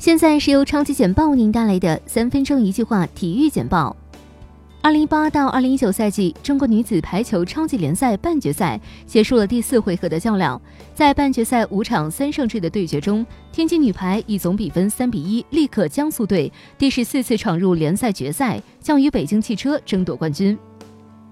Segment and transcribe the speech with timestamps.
[0.00, 3.94] 现在是由超级简报为您带来的三分钟一句话体育简报。
[4.80, 10.58] 二零一八到二零一九赛季中国女子排球超级联赛半决赛结束了第四回合的较量，
[10.94, 20.58] 在半决赛五场三胜制的对决中，天津女排以总比分三比一力克江苏队，第十四次闯入联赛决赛，将与北京汽车争夺冠军。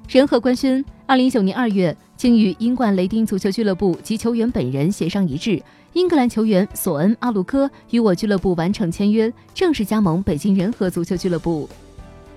[0.09, 5.62] 仁和官宣，二零一九年二月，经与英冠雷丁足球俱乐部及球员本人协商一致。
[5.93, 11.68] 英格兰球员索恩·阿鲁科与我俱乐部完成签约，正式加盟北京仁和足球俱乐部。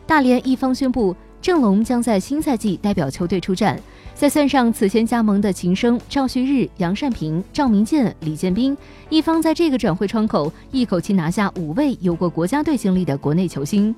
[0.06, 3.80] 大连一方宣布，郑龙将在新赛季代表球队出战。
[4.14, 8.78] 再算上此前加盟的秦升、赵旭日、杨善平、赵明剑、李建斌，
[9.10, 13.96] 一方在这个转会窗口一口气拿下五位有过国家队经历的国内球星。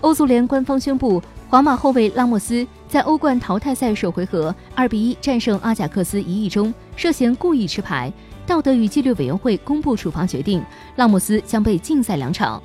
[0.00, 8.10] 欧足联官方宣布，皇马后卫拉莫斯在欧冠淘汰赛首回合二比一战胜阿贾克斯一役中涉嫌故意吃牌。
[8.46, 10.64] 道德与纪律委员会公布处罚决定，
[10.96, 12.60] 拉莫斯将被禁赛两场。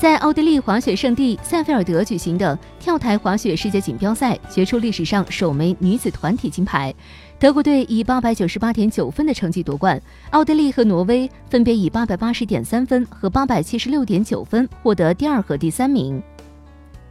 [0.00, 6.94] 在奥地利滑雪圣地塞菲尔德举行的跳台滑雪世界锦标赛，决出历史上首枚女子团体金牌。
[7.38, 16.22] 德国队以八百九十八点九分的成绩夺冠，奥地利和挪威分别以八百八十点三分和八百七十六点九分获得第二和第三名。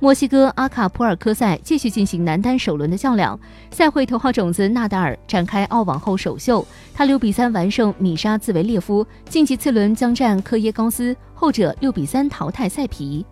[0.01, 3.37] 墨西哥阿卡普尔科赛继续进行男单首轮的较量，
[3.69, 13.25] 赛会头号种子纳达尔展开澳网后首秀，他六比三完胜米沙兹维列夫，晋级次轮将战科耶高斯，后者六比三淘汰赛皮。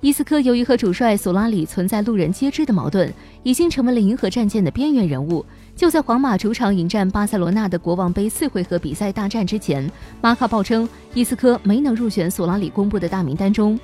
[0.00, 3.08] 伊斯科由于和主帅索拉里存在路人皆知的矛盾，
[3.44, 5.46] 已经成为了银河战舰的边缘人物。
[5.76, 9.88] 就在皇马主场迎战巴塞罗那的国王杯四回合比赛大战之前，
[10.20, 13.78] 马卡报称伊斯科没能入选索拉里公布的大名单中。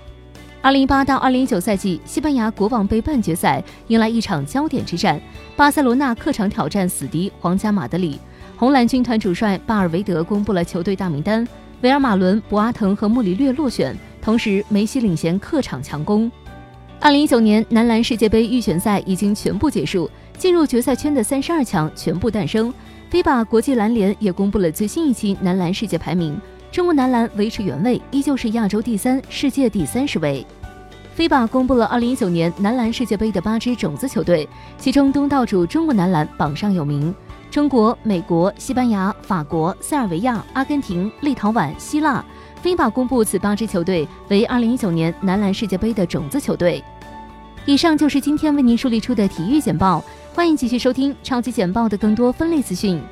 [0.61, 5.21] 二零一八到二零一九赛季西班牙国王杯半决赛迎来一场焦点之战，
[5.57, 8.19] 巴塞罗那客场挑战死敌皇家马德里。
[8.57, 11.47] 红蓝军团主帅巴尔维德公布了球队大名单，
[11.83, 16.31] 维尔马伦、博阿滕和穆里略落选，同时梅西领衔客场强攻。
[16.99, 22.75] 二零一九年男篮世界杯预选赛已经全部结束，进入决赛圈的三十二强全部诞生。
[23.13, 26.39] FIBA 国际篮联也公布了最新一期男篮世界排名。
[26.79, 30.47] 中国男篮维持原位，依旧是亚洲第三、世界第三十位。
[31.17, 37.13] FIBA 公布了2019年男篮世界杯的八支种子球队，其中东道主中国男篮榜上有名。
[37.51, 42.25] 中国、美国、西班牙、法国、塞尔维亚、阿根廷、立陶宛、希腊。
[42.63, 46.81] FIBA 公布此八支球队为2019年男篮世界杯的种子球队。
[47.67, 50.01] 以上就是今天为您梳理出的体育简报，
[50.33, 53.03] 欢迎继续收听超级简报的更多分类资讯。